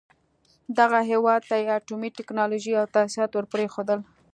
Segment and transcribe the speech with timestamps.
[0.77, 3.89] دغه هېواد ته يې اټومي ټکنالوژۍ او تاسيسات ور پرېښول.